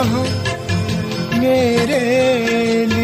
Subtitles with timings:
[0.00, 0.24] جہاں
[1.38, 2.00] میرے
[2.86, 2.99] لیے۔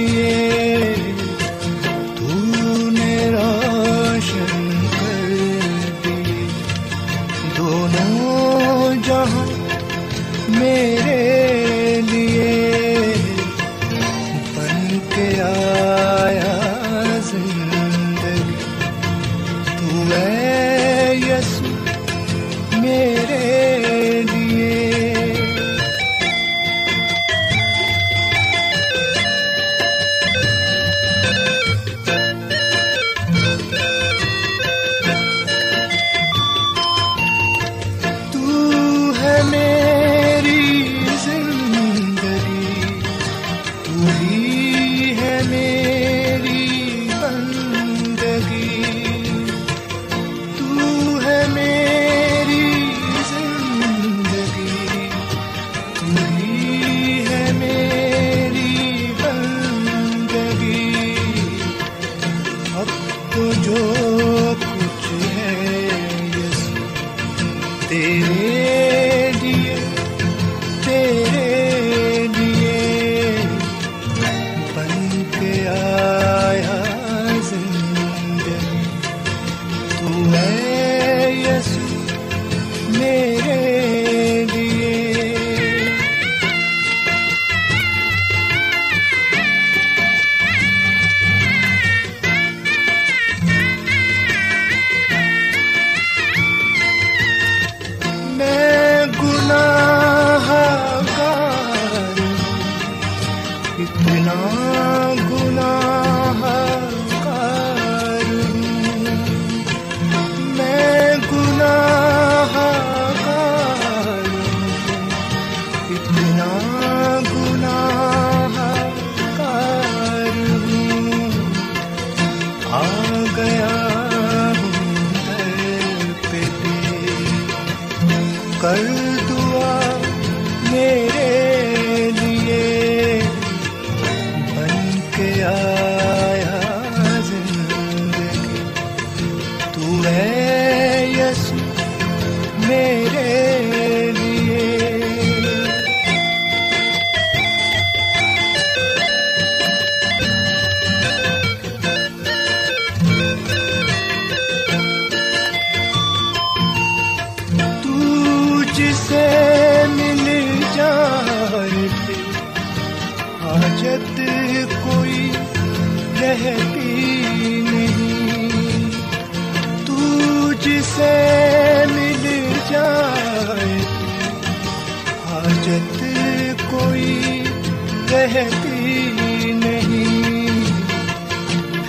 [178.87, 180.61] رہتی نہیں،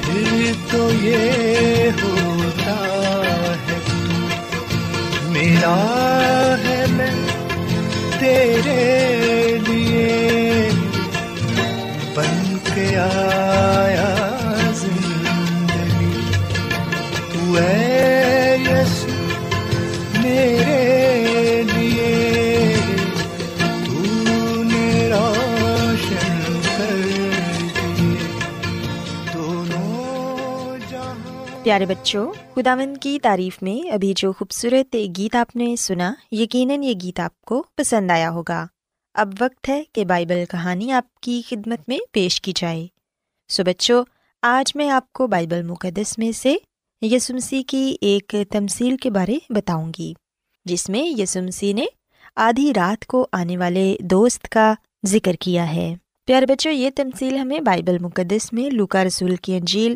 [0.04, 2.76] پھر تو یہ ہوتا
[3.68, 3.80] ہے،
[5.30, 5.76] میرا
[6.64, 7.12] ہے میں
[8.20, 10.70] تیرے لیے،
[12.16, 13.47] بن کے آیا
[31.68, 36.94] پیارے بچوں خداون کی تعریف میں ابھی جو خوبصورت گیت آپ نے سنا، یقیناً یہ
[37.04, 38.66] گیت آپ کو پسند آیا ہوگا۔
[39.14, 42.88] اب وقت ہے کہ بائبل کہانی آپ کی خدمت میں پیش کی جائے۔
[43.50, 44.04] سو بچوں،
[44.42, 46.56] آج میں آپ کو بائبل مقدس میں سے
[47.02, 50.14] یسمسی کی ایک تمصیل کے بارے بتاؤں گی،
[50.66, 51.86] جس میں یسمسی نے
[52.36, 54.74] آدھی رات کو آنے والے دوست کا
[55.06, 59.96] ذکر کیا ہے۔ پیارے بچوں، یہ تمصیل ہمیں بائبل مقدس میں لوکا رسول کی انجیل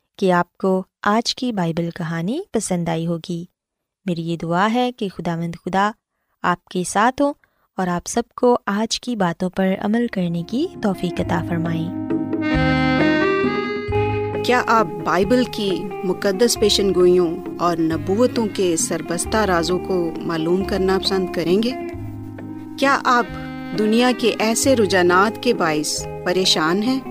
[0.21, 3.45] کہ آپ کو آج کی بائبل کہانی پسند آئی ہوگی۔
[4.05, 5.91] میری یہ دعا ہے کہ خدا مند خدا
[6.41, 7.33] آپ کے ساتھ ہو
[7.77, 12.09] اور آپ سب کو آج کی باتوں پر عمل کرنے کی توفیق عطا فرمائیں۔
[14.43, 20.99] کیا آپ بائبل کی مقدس پیشن گوئیوں اور نبوتوں کے سربستہ رازوں کو معلوم کرنا
[21.03, 21.71] پسند کریں گے؟
[22.79, 23.25] کیا آپ
[23.77, 27.10] دنیا کے ایسے رجحانات کے باعث پریشان ہیں؟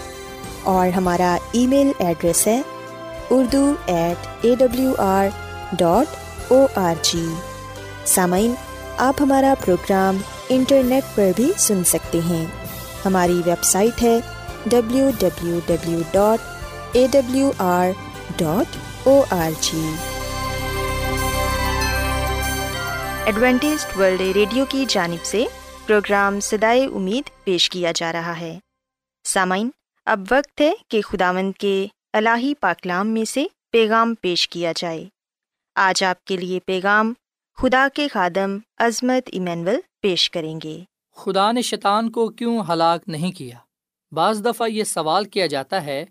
[0.63, 2.61] اور ہمارا ای میل ایڈریس ہے
[3.29, 5.27] Urdu at A W R
[5.71, 7.25] dot O R G.
[8.05, 8.53] سامعین،
[8.97, 10.17] آپ ہمارا پروگرام
[10.49, 12.45] انٹرنیٹ پر بھی سن سکتے ہیں۔
[13.05, 14.19] ہماری ویب سائٹ ہے
[14.65, 17.89] W W W dot A W R
[18.37, 18.77] dot
[19.07, 19.89] O R G
[23.25, 25.45] Adventist world radio کی جانب سے
[25.85, 28.59] پروگرام سدائے امید پیش کیا جا رہا ہے۔
[29.25, 29.69] سامعین
[30.05, 35.05] اب وقت ہے کہ خداوند کے الہی پاکلام میں سے پیغام پیش کیا جائے۔
[35.75, 37.13] آج آپ کے لیے پیغام
[37.57, 40.79] خدا کے خادم عظمت ایمینول پیش کریں گے۔
[41.15, 43.57] خدا نے شیطان کو کیوں ہلاک نہیں کیا؟
[44.11, 46.05] بعض دفعہ یہ سوال کیا جاتا ہے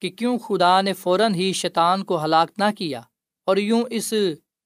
[0.00, 3.00] کہ کیوں خدا نے فوراً ہی شیطان کو ہلاک نہ کیا
[3.44, 4.14] اور یوں اس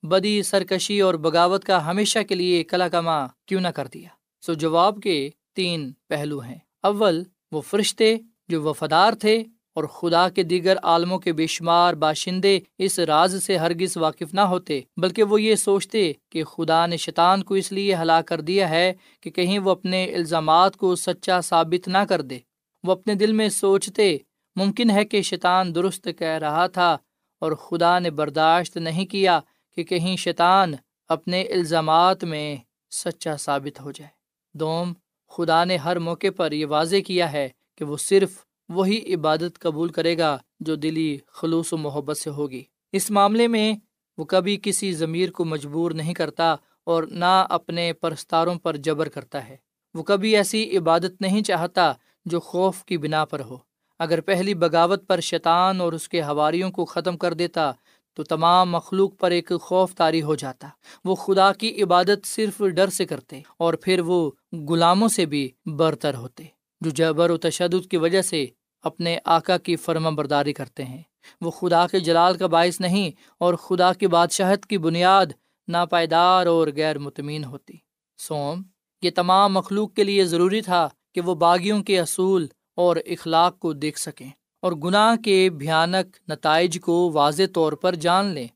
[0.03, 4.09] بدی سرکشی اور بغاوت کا ہمیشہ کے لیے کلا کما کیوں نہ کر دیا؟
[4.47, 8.17] سو جواب کے تین پہلو ہیں۔ اول، وہ فرشتے
[8.49, 13.57] جو وفادار تھے اور خدا کے دیگر عالموں کے بے شمار باشندے اس راز سے
[13.57, 17.95] ہرگز واقف نہ ہوتے، بلکہ وہ یہ سوچتے کہ خدا نے شیطان کو اس لیے
[17.95, 22.39] ہلاک کر دیا ہے کہ کہیں وہ اپنے الزامات کو سچا ثابت نہ کر دے۔
[22.85, 24.17] وہ اپنے دل میں سوچتے،
[24.57, 26.97] ممکن ہے کہ شیطان درست کہہ رہا تھا
[27.39, 29.41] اور خدا نے برداشت نہیں کیا
[29.77, 30.75] کہ کہیں شیطان
[31.09, 32.57] اپنے الزامات میں
[32.91, 34.11] سچا ثابت ہو جائے۔
[34.59, 34.93] دوم،
[35.29, 38.31] خدا نے ہر موقع پر یہ واضح کیا ہے کہ وہ صرف
[38.69, 43.75] وہی عبادت قبول کرے گا جو دلی خلوص و محبت سے ہوگی۔ اس معاملے میں
[44.19, 46.55] وہ کبھی کسی ضمیر کو مجبور نہیں کرتا
[46.85, 49.57] اور نہ اپنے پرستاروں پر جبر کرتا ہے۔
[49.95, 51.93] وہ کبھی ایسی عبادت نہیں چاہتا
[52.25, 53.57] جو خوف کی بنا پر ہو۔
[53.99, 57.73] اگر پہلی بغاوت پر شیطان اور اس کے ہواریوں کو ختم کر دیتا
[58.15, 60.69] تو تمام مخلوق پر ایک خوف طاری ہو جاتا۔
[61.05, 64.31] وہ خدا کی عبادت صرف ڈر سے کرتے اور پھر وہ
[64.69, 68.47] غلاموں سے بھی برتر ہوتے۔ جو جبر و تشدد کی وجہ سے
[68.83, 71.03] اپنے آقا کی فرما برداری کرتے ہیں۔
[71.41, 75.27] وہ خدا کے جلال کا باعث نہیں اور خدا کی بادشاہت کی بنیاد
[75.69, 77.73] ناپائیدار اور غیر مطمئن ہوتی۔
[78.19, 78.63] سوم،
[79.03, 83.73] یہ تمام مخلوق کے لیے ضروری تھا کہ وہ باغیوں کے اصول اور اخلاق کو
[83.73, 84.31] دیکھ سکیں
[84.63, 88.49] اور گناہ کے بھیانک نتائج کو واضح طور پر جان لیں۔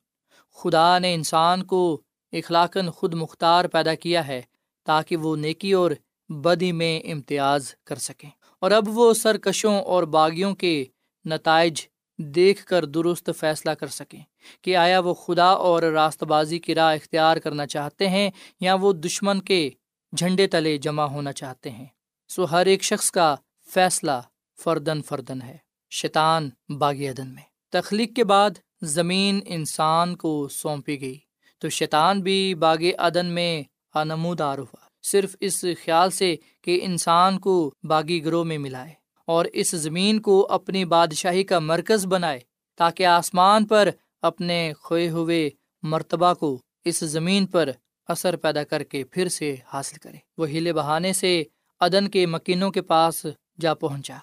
[0.54, 2.00] خدا نے انسان کو
[2.32, 4.42] اخلاقاً خود مختار پیدا کیا ہے
[4.86, 5.90] تاکہ وہ نیکی اور
[6.30, 10.84] بدی میں امتیاز کر سکیں۔ اور اب وہ سرکشوں اور باغیوں کے
[11.24, 11.82] نتائج
[12.18, 14.22] دیکھ کر درست فیصلہ کر سکیں
[14.62, 18.92] کہ آیا وہ خدا اور راست بازی کی راہ اختیار کرنا چاہتے ہیں یا وہ
[18.92, 19.70] دشمن کے
[20.16, 21.86] جھنڈے تلے جمع ہونا چاہتے ہیں۔
[22.28, 23.34] سو ہر ایک شخص کا
[23.74, 24.20] فیصلہ
[24.64, 25.56] فردن فردن ہے۔
[25.90, 28.50] شیطان باغ عدن میں۔ تخلیق کے بعد
[28.82, 31.18] زمین انسان کو سونپی گئی۔
[31.58, 33.62] تو شیطان بھی باغ عدن میں
[33.94, 38.92] آنمودار ہوا۔ صرف اس خیال سے کہ انسان کو باغی گروہ میں ملائے
[39.26, 42.40] اور اس زمین کو اپنی بادشاہی کا مرکز بنائے
[42.76, 43.88] تاکہ آسمان پر
[44.22, 45.50] اپنے کھوئے ہوئے
[45.82, 47.70] مرتبہ کو اس زمین پر
[48.08, 51.42] اثر پیدا کر کے پھر سے حاصل کرے۔ وہ ہیلے بہانے سے
[51.80, 53.26] عدن کے مکینوں کے پاس
[53.60, 54.16] جا پہنچا۔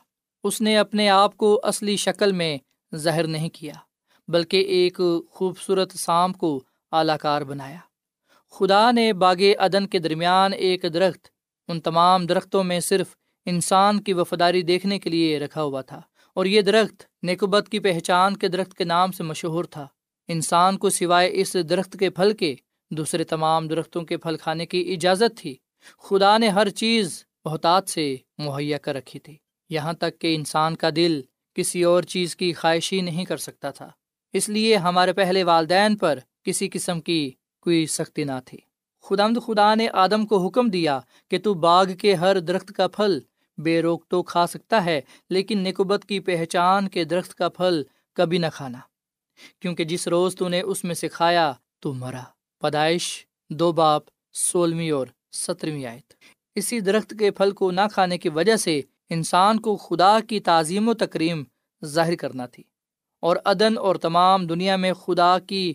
[0.43, 2.57] اس نے اپنے آپ کو اصلی شکل میں
[2.95, 3.73] ظاہر نہیں کیا،
[4.27, 7.79] بلکہ ایک خوبصورت سام کو اعلی کار بنایا۔
[8.51, 11.27] خدا نے باغ عدن کے درمیان ایک درخت،
[11.67, 16.01] ان تمام درختوں میں صرف انسان کی وفاداری دیکھنے کے لیے رکھا ہوا تھا،
[16.35, 19.87] اور یہ درخت نیکوبت کی پہچان کے درخت کے نام سے مشہور تھا۔
[20.29, 22.55] انسان کو سوائے اس درخت کے پھل کے،
[22.91, 25.55] دوسرے تمام درختوں کے پھل کھانے کی اجازت تھی۔
[25.99, 29.35] خدا نے ہر چیز بہتات سے مہیا کر رکھی تھی۔
[29.69, 31.21] یہاں تک کہ انسان کا دل
[31.55, 33.89] کسی اور چیز کی خواہشی نہیں کر سکتا تھا۔
[34.33, 37.31] اس لیے ہمارے پہلے والدین پر کسی قسم کی
[37.67, 38.57] کوئی سختی نہ تھی۔
[39.01, 43.19] خدمد خدا نے آدم کو حکم دیا کہ تو باغ کے ہر درخت کا پھل
[43.57, 47.83] بے روک تو کھا سکتا ہے، لیکن نکوبت کی پہچان کے درخت کا پھل
[48.13, 48.77] کبھی نہ کھانا۔
[49.59, 52.23] کیونکہ جس روز تو نے اس میں سے کھایا تو مرا۔
[52.61, 56.13] پیدائش دو باپ، سولہویں اور سترویں آیت۔
[56.55, 60.89] اسی درخت کے پھل کو نہ کھانے کی وجہ سے انسان کو خدا کی تعظیم
[60.89, 61.43] و تکریم
[61.85, 62.63] ظاہر کرنا تھی۔
[63.19, 65.73] اور عدن اور تمام دنیا میں خدا کی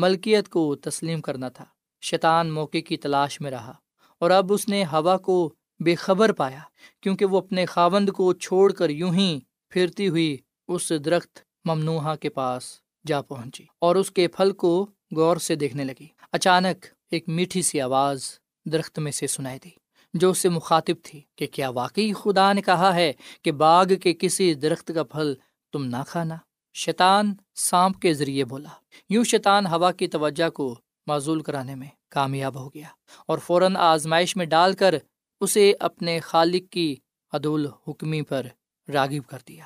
[0.00, 1.64] ملکیت کو تسلیم کرنا تھا۔
[2.02, 3.72] شیطان موقع کی تلاش میں رہا
[4.20, 5.36] اور اب اس نے ہوا کو
[5.80, 6.60] بے خبر پایا
[7.02, 9.38] کیونکہ وہ اپنے خاوند کو چھوڑ کر یوں ہی
[9.72, 10.36] پھرتی ہوئی
[10.68, 12.64] اس درخت ممنوحا کے پاس
[13.06, 14.72] جا پہنچی اور اس کے پھل کو
[15.16, 18.24] غور سے دیکھنے لگی۔ اچانک ایک میٹھی سی آواز
[18.66, 19.70] درخت میں سے سنائی دی،
[20.14, 24.12] جو اس سے مخاطب تھی کہ کیا واقعی خدا نے کہا ہے کہ باغ کے
[24.18, 25.34] کسی درخت کا پھل
[25.72, 26.36] تم نہ کھانا؟
[26.84, 28.68] شیطان سانپ کے ذریعے بولا
[29.08, 32.88] یوں شیطان ہوا کی توجہ کو معذول کرانے میں کامیاب ہو گیا
[33.26, 34.94] اور فوراً آزمائش میں ڈال کر
[35.40, 36.96] اسے اپنے خالق کی
[37.32, 38.46] عدول حکمی پر
[38.92, 39.64] راغب کر دیا۔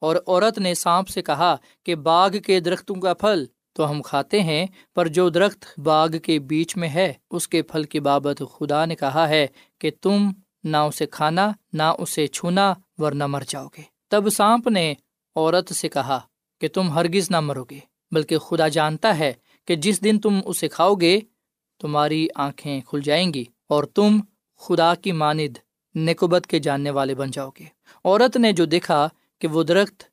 [0.00, 4.40] اور عورت نے سانپ سے کہا کہ باغ کے درختوں کا پھل تو ہم کھاتے
[4.40, 8.84] ہیں، پر جو درخت باغ کے بیچ میں ہے، اس کے پھل کی بابت خدا
[8.84, 9.46] نے کہا ہے
[9.78, 10.30] کہ تم
[10.64, 14.94] نہ اسے کھانا، نہ اسے چھونا، ورنہ مر جاؤ گے۔ تب سانپ نے
[15.36, 16.20] عورت سے کہا
[16.64, 17.78] کہ تم ہرگز نہ مرو گے،
[18.12, 19.32] بلکہ خدا جانتا ہے
[19.68, 21.20] کہ جس دن تم اسے کھاؤ گے،
[21.80, 24.20] تمہاری آنکھیں کھل جائیں گی اور تم
[24.56, 25.58] خدا کی ماند
[25.94, 27.64] نکوبت کے جاننے والے بن جاؤ گے۔
[28.04, 30.04] عورت نے جو دیکھا کہ وہ درخت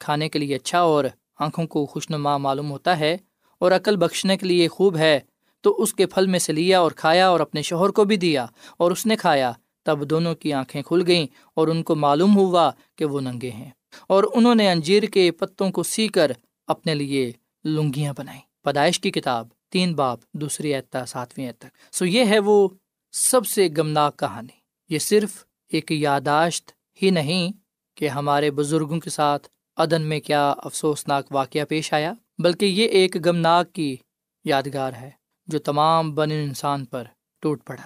[0.00, 1.04] کھانے کے لیے اچھا اور
[1.38, 3.16] آنکھوں کو خوشنما معلوم ہوتا ہے
[3.58, 5.20] اور عقل بخشنے کے لیے خوب ہے،
[5.60, 8.46] تو اس کے پھل میں سے لیا اور کھایا اور اپنے شوہر کو بھی دیا
[8.76, 12.70] اور اس نے کھایا، تب دونوں کی آنکھیں کھل گئیں اور ان کو معلوم ہوا
[12.96, 13.70] کہ وہ ننگے ہیں۔
[14.08, 16.32] اور انہوں نے انجیر کے پتوں کو سی کر
[16.66, 17.32] اپنے لیے
[17.64, 22.68] لنگیاں بنائی پیدائش کی کتاب، تین باپ دوسری اعتا ساتویں تک۔ سو یہ ہے وہ
[23.12, 27.52] سب سے گمناک کہانی۔ یہ صرف ایک یاداشت ہی نہیں
[27.96, 33.16] کہ ہمارے بزرگوں کے ساتھ عدن میں کیا افسوسناک واقعہ پیش آیا، بلکہ یہ ایک
[33.24, 33.96] غمناک کی
[34.44, 35.10] یادگار ہے
[35.46, 37.04] جو تمام بن انسان پر
[37.40, 37.82] ٹوٹ پڑا۔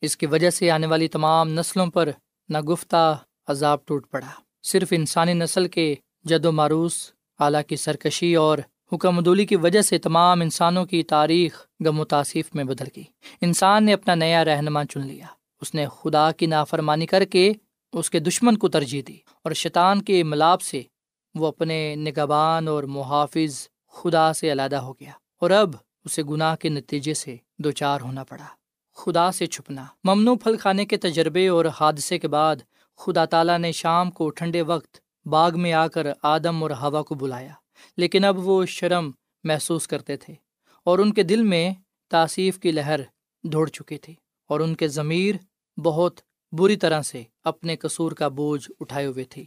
[0.00, 2.10] اس کی وجہ سے آنے والی تمام نسلوں پر
[2.48, 4.30] نہ گفتہ عذاب ٹوٹ پڑا۔
[4.62, 5.94] صرف انسانی نسل کے
[6.24, 8.58] جد و معروس اعلیٰ کی سرکشی اور
[8.92, 13.04] حکم دولی کی وجہ سے تمام انسانوں کی تاریخ غم و تاثیف میں بدل گئی۔
[13.40, 15.26] انسان نے اپنا نیا رہنما چن لیا۔
[15.60, 17.52] اس نے خدا کی نافرمانی کر کے
[17.92, 20.82] اس کے دشمن کو ترجیح دی اور شیطان کے ملاب سے
[21.34, 25.70] وہ اپنے نگبان اور محافظ خدا سے علیحدہ ہو گیا۔ اور اب
[26.04, 28.46] اسے گناہ کے نتیجے سے دو چار ہونا پڑا۔
[28.94, 32.56] خدا سے چھپنا، ممنوع پھل کھانے کے تجربے اور حادثے کے بعد
[33.00, 37.14] خدا تعالیٰ نے شام کو ٹھنڈے وقت باغ میں آ کر آدم اور ہوا کو
[37.14, 37.52] بلایا،
[37.96, 39.10] لیکن اب وہ شرم
[39.44, 40.34] محسوس کرتے تھے
[40.86, 41.72] اور ان کے دل میں
[42.10, 43.00] تاثیف کی لہر
[43.44, 44.14] دوڑ چکی تھی
[44.50, 45.34] اور ان کے ضمیر
[45.76, 46.20] بہت
[46.52, 49.44] بری طرح سے اپنے قصور کا بوجھ اٹھائے ہوئے تھی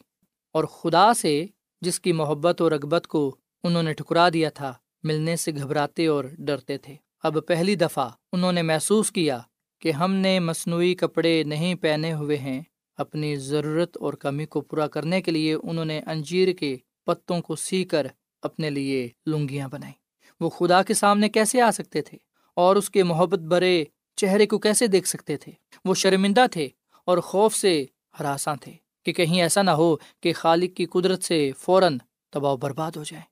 [0.55, 1.45] اور خدا سے
[1.81, 6.23] جس کی محبت اور رغبت کو انہوں نے ٹھکرا دیا تھا، ملنے سے گھبراتے اور
[6.38, 9.39] ڈرتے تھے۔ اب پہلی دفعہ انہوں نے محسوس کیا
[9.81, 12.62] کہ ہم نے مصنوعی کپڑے نہیں پہنے ہوئے ہیں۔
[12.97, 17.55] اپنی ضرورت اور کمی کو پورا کرنے کے لیے انہوں نے انجیر کے پتوں کو
[17.55, 18.08] سی کر
[18.41, 19.93] اپنے لیے لنگیاں بنائی
[20.39, 22.17] وہ خدا کے سامنے کیسے آ سکتے تھے؟
[22.55, 23.84] اور اس کے محبت برے
[24.15, 25.51] چہرے کو کیسے دیکھ سکتے تھے؟
[25.86, 26.69] وہ شرمندہ تھے
[27.05, 27.86] اور خوف سے
[28.19, 28.71] ہراساں تھے
[29.03, 31.97] کہ کہیں ایسا نہ ہو کہ خالق کی قدرت سے فوراً
[32.29, 33.23] تباہ و برباد ہو جائے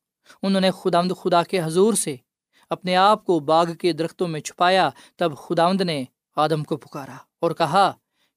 [0.43, 2.15] انہوں نے خداوند خدا کے حضور سے
[2.69, 6.03] اپنے آپ کو باغ کے درختوں میں چھپایا، تب خداوند نے
[6.35, 7.91] آدم کو پکارا اور کہا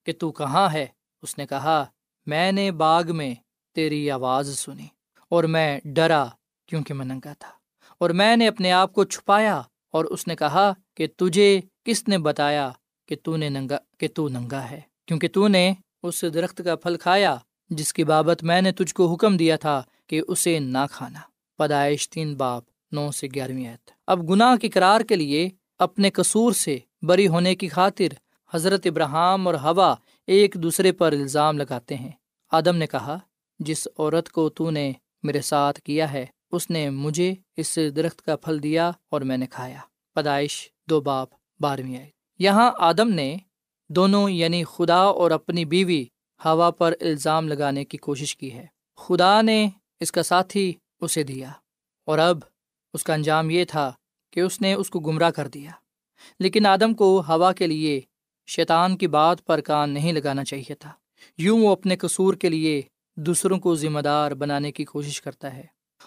[0.04, 0.86] کہ تو کہاں ہے؟
[1.22, 1.84] اس نے کہا،
[2.26, 3.34] میں نے باغ میں
[3.76, 4.86] تیری آواز سنی
[5.32, 6.24] اور میں ڈرا
[6.68, 7.50] کیونکہ میں ننگا تھا
[8.00, 9.60] اور میں نے اپنے آپ کو چھپایا
[9.94, 12.70] اور اس نے کہا کہ تجھے کس نے بتایا
[13.08, 16.96] کہ تو نے ننگا، کہ تو ننگا ہے کیونکہ تو نے اس درخت کا پھل
[16.96, 17.36] کھایا
[17.70, 21.20] جس کی بابت میں نے تجھ کو حکم دیا تھا کہ اسے نہ کھانا۔
[21.58, 23.74] پیدائش تین باپ، نو سے گیارہویں
[24.06, 25.48] اب گناہ کی قرار کے لیے
[25.78, 28.14] اپنے قصور سے بری ہونے کی خاطر
[28.50, 29.94] حضرت ابراہم اور ہوا
[30.26, 32.10] ایک دوسرے پر الزام لگاتے ہیں۔
[32.52, 33.18] آدم نے کہا،
[33.58, 38.36] جس عورت کو تو نے میرے ساتھ کیا ہے، اس نے مجھے اس درخت کا
[38.36, 39.80] پھل دیا اور میں نے کھایا۔
[40.14, 41.28] پیدائش دو باپ،
[41.60, 43.36] بارہویں آئے یہاں آدم نے
[43.90, 46.04] دونوں یعنی خدا اور اپنی بیوی،
[46.44, 49.68] ہوا پر الزام لگانے کی کوشش کی ہے۔ خدا نے
[50.00, 51.52] اس کا ساتھی اسے دیا،
[52.04, 52.38] اور اب
[52.94, 53.92] اس کا انجام یہ تھا
[54.32, 55.70] کہ اس نے اس کو گمراہ کر دیا۔
[56.38, 58.00] لیکن آدم کو ہوا کے لیے
[58.46, 60.90] شیطان کی بات پر کان نہیں لگانا چاہیے تھا۔
[61.38, 62.82] یوں وہ اپنے قصور کے لیے
[63.16, 65.62] دوسروں کو ذمہ دار بنانے کی کوشش کرتا ہے۔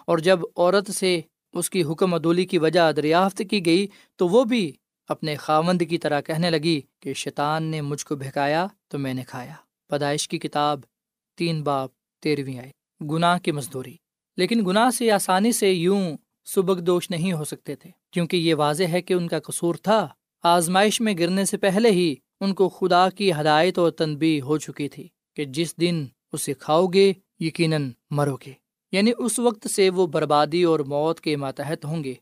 [0.06, 1.22] اور جب عورت سے
[1.54, 4.72] اس کی حکم عدولی کی وجہ دریافت کی گئی تو وہ بھی
[5.08, 9.24] اپنے خاوند کی طرح کہنے لگی کہ شیطان نے مجھ کو بہکایا تو میں نے
[9.28, 9.54] کھایا۔
[9.90, 10.80] پیدائش کی کتاب
[11.38, 11.90] تین باپ
[12.22, 12.72] تیرہویں آئے
[13.06, 13.96] گناہ کی مزدوری۔
[14.38, 18.84] لیکن گناہ سے آسانی سے یوں سبک دوش نہیں ہو سکتے تھے، کیونکہ یہ واضح
[18.84, 20.08] ہے کہ ان کا قصور تھا۔
[20.44, 24.90] آزمائش میں گرنے سے پہلے ہی ان کو خدا کی ہدایت اور تنبی ہو چکی
[24.90, 28.54] تھی کہ جس دن اسے کھاؤ گے، یقیناً مرو گے۔
[28.92, 32.14] یعنی اس وقت سے وہ بربادی اور موت کے ماتحت ہوں گے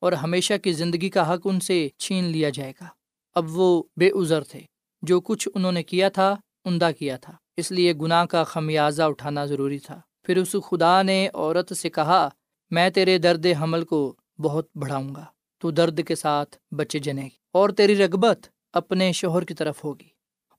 [0.00, 2.86] اور ہمیشہ کی زندگی کا حق ان سے چھین لیا جائے گا۔
[3.34, 4.60] اب وہ بے عذر تھے۔
[5.02, 9.44] جو کچھ انہوں نے کیا تھا، عمدہ کیا تھا۔ اس لیے گناہ کا خمیازہ اٹھانا
[9.44, 12.28] ضروری تھا۔ پھر اس خدا نے عورت سے کہا،
[12.70, 15.24] میں تیرے درد حمل کو بہت بڑھاؤں گا،
[15.58, 20.08] تو درد کے ساتھ بچے جنے گی۔ اور تیری رغبت اپنے شوہر کی طرف ہوگی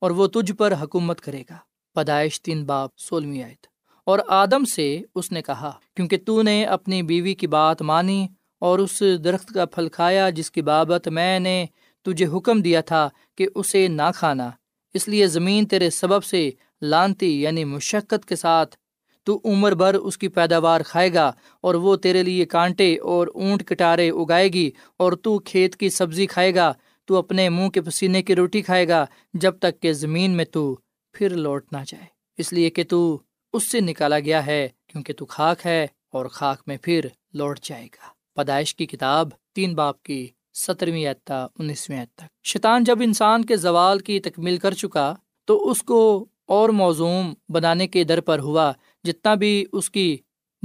[0.02, 1.58] اور وہ تجھ پر حکومت کرے گا۔
[1.96, 3.68] پیدائش تین باپ، سولہویں آیت
[4.06, 8.28] اور آدم سے اس نے کہا، کیونکہ تو نے اپنی بیوی کی بات مانی
[8.60, 11.66] اور اس درخت کا پھل کھایا جس کی بابت میں نے
[12.02, 14.50] تجھے حکم دیا تھا کہ اسے نہ کھانا۔
[14.94, 18.76] اس لیے زمین تیرے سبب سے لانتی یعنی مشقت کے ساتھ
[19.24, 23.64] تو عمر بھر اس کی پیداوار کھائے گا اور وہ تیرے لیے کانٹے اور اونٹ
[23.64, 26.74] کٹارے اگائے گی اور تو کھیت کی سبزی کھائے گا۔
[27.10, 30.78] تو اپنے منہ کے پسینے کی روٹی کھائے گا، جب تک کہ زمین میں تو
[31.14, 32.06] پھر لوٹ نہ جائے۔
[32.38, 33.22] اس لیے کہ تو
[33.54, 37.86] اس سے نکالا گیا ہے، کیونکہ تو خاک ہے اور خاک میں پھر لوٹ جائے
[37.86, 43.58] گا۔ پیدائش کی کتاب تین باپ کی سترویں اعتا انیسویں تک۔ شیطان جب انسان کے
[43.58, 45.14] زوال کی تکمیل کر چکا،
[45.46, 48.72] تو اس کو اور موزوم بنانے کے در پر ہوا،
[49.04, 50.18] جتنا بھی اس کی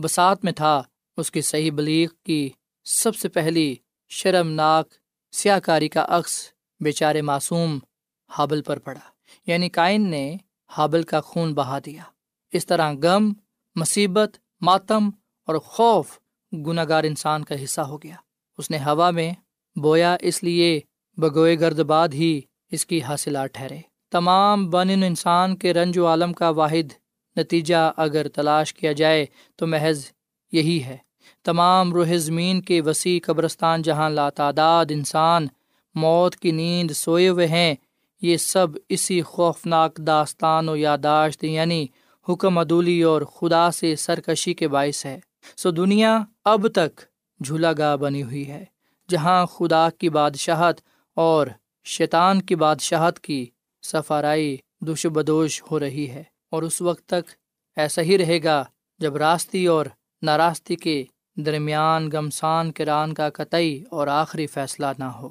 [0.02, 0.82] بسات میں تھا،
[1.16, 2.50] اس کی صحیح بلیغ کی
[2.84, 3.74] سب سے پہلی
[4.08, 4.88] شرمناک
[5.34, 6.48] سیاہ کاری کا عکس
[6.80, 7.78] بیچارے معصوم
[8.28, 9.00] حابل پر پڑا۔
[9.46, 10.36] یعنی کائن نے
[10.68, 12.02] حابل کا خون بہا دیا۔
[12.52, 13.32] اس طرح غم،
[13.74, 15.10] مصیبت، ماتم
[15.46, 16.18] اور خوف
[16.66, 18.14] گناہ گار انسان کا حصہ ہو گیا۔
[18.58, 19.32] اس نے ہوا میں
[19.80, 20.80] بویا، اس لیے
[21.16, 23.78] بگوئے گرد بعد ہی اس کی حاصلات ٹھہرے۔
[24.10, 26.92] تمام بن انسان کے رنج و عالم کا واحد
[27.38, 30.04] نتیجہ اگر تلاش کیا جائے تو محض
[30.52, 30.96] یہی ہے۔
[31.44, 35.46] تمام روح زمین کے وسیع قبرستان جہاں لاتعداد انسان
[35.94, 37.74] موت کی نیند سوئے ہوئے ہیں،
[38.22, 41.86] یہ سب اسی خوفناک داستان و یاداشت یعنی
[42.28, 45.20] حکم عدولی اور خدا سے سرکشی کے باعث ہے۔
[45.56, 47.00] سو دنیا اب تک
[47.44, 48.64] جھولا گاہ بنی ہوئی ہے،
[49.10, 50.80] جہاں خدا کی بادشاہت
[51.14, 51.46] اور
[51.84, 53.46] شیطان کی بادشاہت کی
[53.82, 57.30] سفارائی دوش بدوش ہو رہی ہے۔ اور اس وقت تک
[57.76, 58.64] ایسا ہی رہے گا
[58.98, 59.86] جب راستی اور
[60.22, 61.04] ناراستی کے
[61.36, 65.28] درمیان گمسان کران کا قطعی اور آخری فیصلہ نہ ہو۔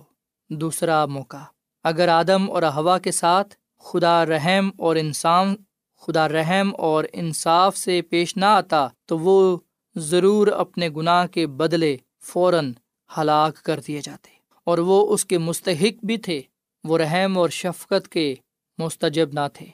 [0.49, 1.37] دوسرا موقع،
[1.83, 5.55] اگر آدم اور ہوا کے ساتھ خدا رحم اور انسان،
[5.97, 9.57] خدا رحم اور انصاف سے پیش نہ آتا، تو وہ
[9.95, 12.73] ضرور اپنے گناہ کے بدلے فوراً
[13.17, 14.29] ہلاک کر دیے جاتے۔
[14.63, 16.41] اور وہ اس کے مستحق بھی تھے،
[16.83, 18.35] وہ رحم اور شفقت کے
[18.77, 19.65] مستجب نہ تھے۔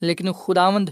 [0.00, 0.88] لیکن خداوند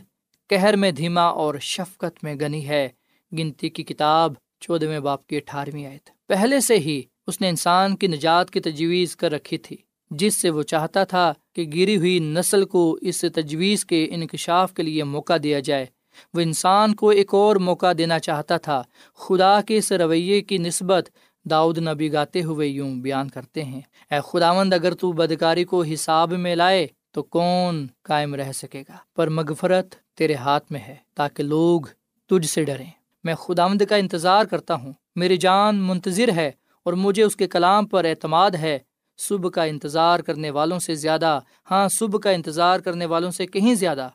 [0.48, 2.88] کہر میں دھیما اور شفقت میں گنی ہے۔
[3.32, 8.06] گنتی کی کتاب چودہویں باپ کی اٹھارہویں آئے پہلے سے ہی اس نے انسان کی
[8.06, 9.76] نجات کی تجویز کر رکھی تھی،
[10.10, 14.82] جس سے وہ چاہتا تھا کہ گری ہوئی نسل کو اس تجویز کے انکشاف کے
[14.82, 15.86] لیے موقع دیا جائے۔
[16.34, 18.82] وہ انسان کو ایک اور موقع دینا چاہتا تھا۔
[19.14, 21.10] خدا کے اس رویے کی نسبت
[21.44, 26.32] داؤد نبی گاتے ہوئے یوں بیان کرتے ہیں۔ اے خداوند، اگر تو بدکاری کو حساب
[26.32, 31.42] میں لائے تو کون قائم رہ سکے گا؟ پر مغفرت تیرے ہاتھ میں ہے تاکہ
[31.42, 31.80] لوگ
[32.26, 32.90] تجھ سے ڈریں۔
[33.24, 36.50] میں خداوند کا انتظار کرتا ہوں۔ میری جان منتظر ہے
[36.82, 38.78] اور مجھے اس کے کلام پر اعتماد ہے۔
[39.18, 43.74] صبح کا انتظار کرنے والوں سے زیادہ ہاں صبح کا انتظار کرنے والوں سے کہیں
[43.74, 44.08] زیادہ۔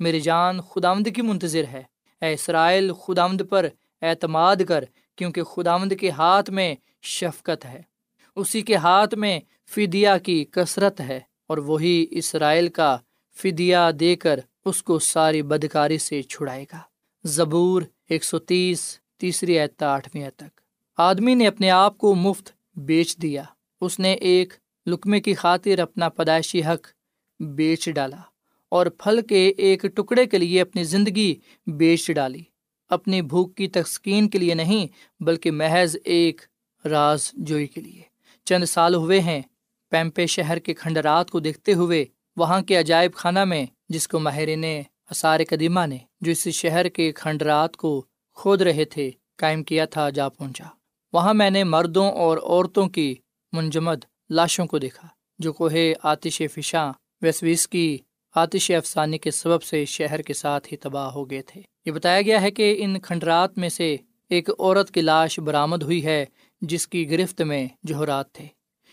[0.00, 1.82] میری جان خداوند کی منتظر ہے۔
[2.20, 3.66] اے اسرائیل، خداوند پر
[4.02, 4.84] اعتماد کر،
[5.16, 7.82] کیونکہ خداوند کے ہاتھ میں شفقت ہے۔
[8.36, 12.96] اسی کے ہاتھ میں فدیا کی کثرت ہے اور وہی اسرائیل کا
[13.42, 16.78] فدیا دے کر اس کو ساری بدکاری سے چھڑائے گا۔
[17.24, 20.60] زبور ایک سو تیس، تیسری اعتا آٹھویں تک۔
[20.96, 23.42] آدمی نے اپنے آپ کو مفت بیچ دیا۔
[23.80, 24.54] اس نے ایک
[24.86, 26.86] لکمے کی خاطر اپنا پیدائشی حق
[27.40, 28.16] بیچ ڈالا
[28.68, 31.34] اور پھل کے ایک ٹکڑے کے لیے اپنی زندگی
[31.66, 32.42] بیچ ڈالی۔
[32.88, 34.86] اپنی بھوک کی تسکین کے لیے نہیں،
[35.22, 36.40] بلکہ محض ایک
[36.84, 38.02] راز جوئی کے لیے۔
[38.44, 39.42] چند سال ہوئے ہیں،
[39.90, 42.04] پیمپے شہر کے کھنڈرات کو دیکھتے ہوئے
[42.36, 44.64] وہاں کے عجائب خانہ میں، جس کو ماہرین
[45.10, 48.04] اثار قدیمہ نے جو اس شہر کے کھنڈرات کو
[48.36, 50.64] کھود رہے تھے قائم کیا تھا جا پہنچا۔
[51.12, 53.14] وہاں میں نے مردوں اور عورتوں کی
[53.52, 56.92] منجمد لاشوں کو دیکھا، جو کوہ آتش فشاں
[57.22, 57.98] ویسویس کی
[58.34, 62.22] آتش افسانی کے سبب سے شہر کے ساتھ ہی تباہ ہو گئے تھے۔ یہ بتایا
[62.22, 63.96] گیا ہے کہ ان کھنڈرات میں سے
[64.28, 66.24] ایک عورت کی لاش برآمد ہوئی ہے،
[66.60, 68.46] جس کی گرفت میں جوہرات تھے۔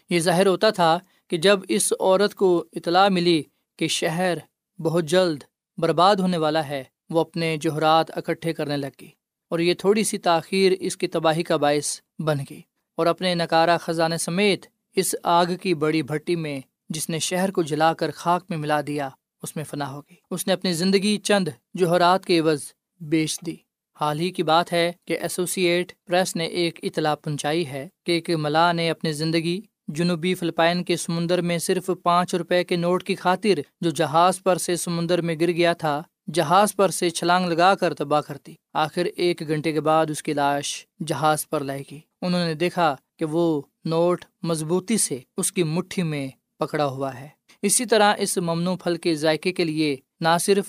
[0.09, 3.43] یہ ظاہر ہوتا تھا کہ جب اس عورت کو اطلاع ملی
[3.79, 4.37] کہ شہر
[4.79, 5.43] بہت جلد
[5.77, 9.09] برباد ہونے والا ہے، وہ اپنے جوہرات اکٹھے کرنے لگ گئی۔
[9.49, 12.61] اور یہ تھوڑی سی تاخیر اس کی تباہی کا باعث بن گئی۔
[12.97, 16.59] اور اپنے نکارا خزانے سمیت اس آگ کی بڑی بھٹی میں
[16.89, 19.09] جس نے شہر کو جلا کر خاک میں ملا دیا،
[19.43, 22.63] اس میں فنا ہو گئی۔ اس نے اپنی زندگی چند جوہرات کے عوض
[23.01, 23.55] بیچ دی۔
[23.99, 28.11] حال ہی کی بات ہے کہ ایسوسی ایٹ پریس نے ایک اطلاع پہنچائی ہے کہ
[28.11, 33.03] ایک ملا نے اپنی زندگی جنوبی فلپائن کے سمندر میں صرف پانچ روپے کے نوٹ
[33.03, 36.01] کی خاطر جو جہاز پر سے سمندر میں گر گیا تھا،
[36.33, 40.33] جہاز پر سے چھلانگ لگا کر تباہ کرتی آخر ایک گھنٹے کے بعد اس کی
[40.33, 45.63] لاش جہاز پر لائے گی انہوں نے دیکھا کہ وہ نوٹ مضبوطی سے اس کی
[45.63, 46.27] مٹھی میں
[46.59, 47.27] پکڑا ہوا ہے۔
[47.61, 50.65] اسی طرح اس ممنوع پھل کے ذائقے کے لیے نہ صرف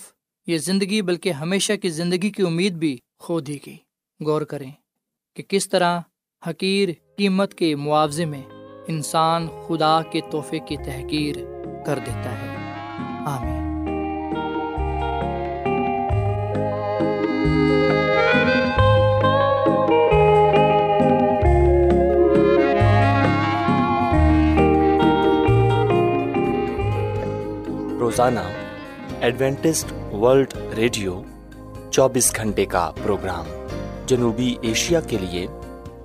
[0.46, 3.77] یہ زندگی بلکہ ہمیشہ کی زندگی کی امید بھی کھو دی گئی۔
[4.20, 4.70] غور کریں
[5.35, 6.00] کہ کس طرح
[6.50, 8.42] حقیر قیمت کے معاوضے میں
[8.88, 11.37] انسان خدا کے تحفے کی تحقیر
[11.87, 12.49] کر دیتا ہے۔
[13.27, 13.64] آمین۔
[28.01, 28.40] روزانہ
[29.20, 31.23] ایڈوینٹسٹ ورلڈ ریڈیو
[31.90, 33.44] چوبیس گھنٹے کا پروگرام
[34.07, 35.47] جنوبی ایشیا کے لیے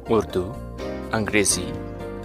[0.09, 0.53] اردو،
[1.11, 1.71] انگریزی